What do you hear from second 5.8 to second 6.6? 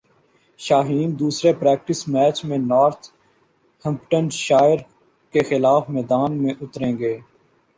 میدان میں